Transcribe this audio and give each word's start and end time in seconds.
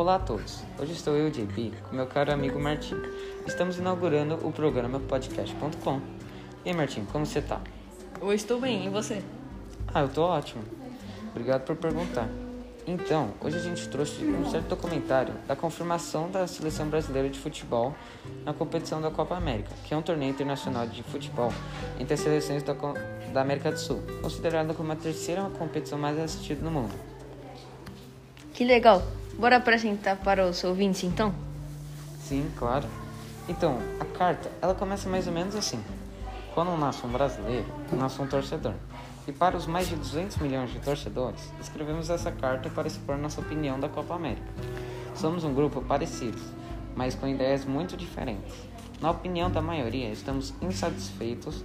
Olá 0.00 0.14
a 0.14 0.18
todos, 0.18 0.62
hoje 0.78 0.92
estou 0.92 1.14
eu, 1.14 1.30
JP, 1.30 1.74
com 1.86 1.94
meu 1.94 2.06
caro 2.06 2.32
amigo 2.32 2.58
Martim. 2.58 2.96
Estamos 3.46 3.76
inaugurando 3.76 4.34
o 4.36 4.50
programa 4.50 4.98
podcast.com. 4.98 6.00
E 6.64 6.70
aí, 6.70 6.74
Martim, 6.74 7.04
como 7.12 7.26
você 7.26 7.42
tá? 7.42 7.60
Eu 8.18 8.32
estou 8.32 8.58
bem, 8.58 8.86
e 8.86 8.88
você? 8.88 9.22
Ah, 9.92 10.00
eu 10.00 10.08
tô 10.08 10.22
ótimo. 10.22 10.64
Obrigado 11.28 11.66
por 11.66 11.76
perguntar. 11.76 12.26
Então, 12.86 13.34
hoje 13.42 13.58
a 13.58 13.60
gente 13.60 13.86
trouxe 13.90 14.24
um 14.24 14.48
certo 14.48 14.68
documentário 14.68 15.34
da 15.46 15.54
confirmação 15.54 16.30
da 16.30 16.46
seleção 16.46 16.88
brasileira 16.88 17.28
de 17.28 17.38
futebol 17.38 17.94
na 18.42 18.54
competição 18.54 19.02
da 19.02 19.10
Copa 19.10 19.36
América, 19.36 19.68
que 19.84 19.92
é 19.92 19.96
um 19.98 20.02
torneio 20.02 20.30
internacional 20.30 20.86
de 20.86 21.02
futebol 21.02 21.52
entre 21.98 22.14
as 22.14 22.20
seleções 22.20 22.62
da, 22.62 22.72
da 23.34 23.42
América 23.42 23.70
do 23.70 23.78
Sul, 23.78 24.02
considerada 24.22 24.72
como 24.72 24.92
a 24.92 24.96
terceira 24.96 25.42
competição 25.58 25.98
mais 25.98 26.18
assistida 26.18 26.62
no 26.62 26.70
mundo. 26.70 26.94
Que 28.54 28.64
legal! 28.64 29.02
Bora 29.40 29.56
apresentar 29.56 30.16
para 30.16 30.46
os 30.46 30.62
ouvintes 30.64 31.02
então? 31.02 31.34
Sim, 32.20 32.46
claro. 32.58 32.86
Então, 33.48 33.78
a 33.98 34.04
carta, 34.04 34.50
ela 34.60 34.74
começa 34.74 35.08
mais 35.08 35.26
ou 35.26 35.32
menos 35.32 35.56
assim. 35.56 35.82
Quando 36.54 36.76
nasce 36.76 37.06
um 37.06 37.08
brasileiro, 37.08 37.64
nasce 37.90 38.20
um 38.20 38.26
torcedor. 38.26 38.74
E 39.26 39.32
para 39.32 39.56
os 39.56 39.66
mais 39.66 39.88
de 39.88 39.96
200 39.96 40.36
milhões 40.36 40.70
de 40.70 40.78
torcedores, 40.80 41.40
escrevemos 41.58 42.10
essa 42.10 42.30
carta 42.30 42.68
para 42.68 42.86
expor 42.86 43.16
nossa 43.16 43.40
opinião 43.40 43.80
da 43.80 43.88
Copa 43.88 44.14
América. 44.14 44.46
Somos 45.14 45.42
um 45.42 45.54
grupo 45.54 45.80
parecido, 45.80 46.38
mas 46.94 47.14
com 47.14 47.26
ideias 47.26 47.64
muito 47.64 47.96
diferentes. 47.96 48.54
Na 49.00 49.10
opinião 49.10 49.50
da 49.50 49.62
maioria, 49.62 50.10
estamos 50.10 50.52
insatisfeitos 50.60 51.64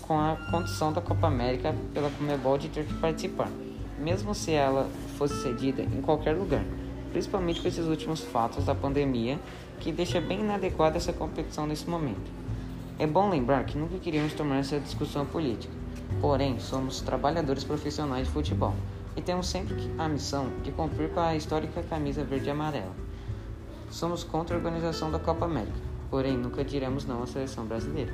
com 0.00 0.18
a 0.18 0.36
condição 0.50 0.90
da 0.90 1.02
Copa 1.02 1.26
América 1.26 1.74
pela 1.92 2.08
Comebol 2.12 2.56
de 2.56 2.70
ter 2.70 2.86
que 2.86 2.94
participar, 2.94 3.50
mesmo 3.98 4.34
se 4.34 4.52
ela 4.52 4.88
fosse 5.18 5.42
cedida 5.42 5.82
em 5.82 6.00
qualquer 6.00 6.34
lugar, 6.34 6.64
principalmente 7.10 7.60
com 7.60 7.68
esses 7.68 7.86
últimos 7.86 8.20
fatos 8.20 8.64
da 8.64 8.74
pandemia 8.74 9.38
que 9.80 9.92
deixa 9.92 10.20
bem 10.20 10.40
inadequada 10.40 10.96
essa 10.96 11.12
competição 11.12 11.66
nesse 11.66 11.88
momento. 11.88 12.30
É 12.98 13.06
bom 13.06 13.30
lembrar 13.30 13.64
que 13.64 13.78
nunca 13.78 13.98
queríamos 13.98 14.32
tomar 14.32 14.56
essa 14.56 14.80
discussão 14.80 15.24
política, 15.24 15.72
porém 16.20 16.58
somos 16.58 17.00
trabalhadores 17.00 17.64
profissionais 17.64 18.26
de 18.26 18.32
futebol 18.32 18.74
e 19.16 19.22
temos 19.22 19.48
sempre 19.48 19.76
a 19.98 20.08
missão 20.08 20.48
de 20.62 20.70
cumprir 20.72 21.10
com 21.10 21.20
a 21.20 21.36
histórica 21.36 21.82
camisa 21.82 22.24
verde 22.24 22.46
e 22.46 22.50
amarela. 22.50 22.94
Somos 23.90 24.22
contra 24.22 24.54
a 24.54 24.58
organização 24.58 25.10
da 25.10 25.18
Copa 25.18 25.44
América, 25.44 25.78
porém 26.10 26.36
nunca 26.36 26.64
diremos 26.64 27.04
não 27.04 27.22
à 27.22 27.26
seleção 27.26 27.64
brasileira. 27.64 28.12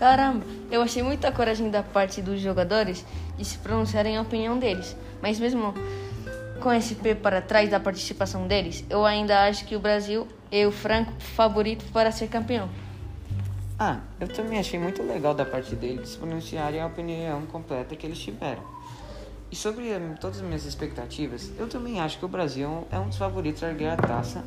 Caramba, 0.00 0.46
eu 0.70 0.80
achei 0.80 1.02
muita 1.02 1.30
coragem 1.30 1.70
da 1.70 1.82
parte 1.82 2.22
dos 2.22 2.40
jogadores 2.40 3.04
de 3.36 3.44
se 3.44 3.58
pronunciarem 3.58 4.16
a 4.16 4.22
opinião 4.22 4.58
deles, 4.58 4.96
mas 5.20 5.38
mesmo 5.38 5.74
com 6.58 6.72
esse 6.72 6.94
pé 6.94 7.14
para 7.14 7.42
trás 7.42 7.68
da 7.68 7.78
participação 7.78 8.46
deles, 8.46 8.82
eu 8.88 9.04
ainda 9.04 9.44
acho 9.44 9.66
que 9.66 9.76
o 9.76 9.78
Brasil 9.78 10.26
é 10.50 10.66
o 10.66 10.72
franco 10.72 11.12
favorito 11.20 11.84
para 11.92 12.10
ser 12.10 12.28
campeão. 12.28 12.70
Ah, 13.78 14.00
eu 14.18 14.26
também 14.26 14.58
achei 14.58 14.80
muito 14.80 15.02
legal 15.02 15.34
da 15.34 15.44
parte 15.44 15.76
deles 15.76 16.08
se 16.08 16.16
pronunciarem 16.16 16.80
a 16.80 16.86
opinião 16.86 17.44
completa 17.44 17.94
que 17.94 18.06
eles 18.06 18.18
tiveram. 18.18 18.62
E 19.52 19.56
sobre 19.56 19.94
um, 19.94 20.14
todas 20.14 20.38
as 20.38 20.42
minhas 20.42 20.64
expectativas, 20.64 21.52
eu 21.58 21.68
também 21.68 22.00
acho 22.00 22.18
que 22.18 22.24
o 22.24 22.28
Brasil 22.28 22.86
é 22.90 22.98
um 22.98 23.08
dos 23.08 23.18
favoritos 23.18 23.62
a 23.62 23.68
erguer 23.68 23.90
a 23.90 23.96
taça, 23.98 24.42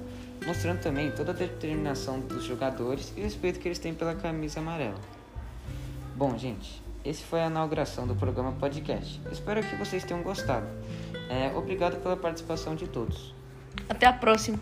mostrando 0.47 0.81
também 0.81 1.11
toda 1.11 1.29
a 1.29 1.35
determinação 1.35 2.19
dos 2.21 2.43
jogadores 2.43 3.13
e 3.15 3.19
o 3.19 3.23
respeito 3.23 3.59
que 3.59 3.67
eles 3.67 3.77
têm 3.77 3.93
pela 3.93 4.15
camisa 4.15 4.59
amarela. 4.59 5.22
Bom, 6.15 6.37
gente, 6.37 6.81
esse 7.03 7.23
foi 7.23 7.41
a 7.41 7.47
inauguração 7.47 8.05
do 8.05 8.15
programa 8.15 8.51
podcast. 8.53 9.19
Espero 9.31 9.63
que 9.63 9.75
vocês 9.75 10.03
tenham 10.03 10.21
gostado. 10.21 10.67
É, 11.27 11.51
obrigado 11.57 12.01
pela 12.01 12.15
participação 12.15 12.75
de 12.75 12.87
todos. 12.87 13.33
Até 13.89 14.05
a 14.05 14.13
próxima! 14.13 14.59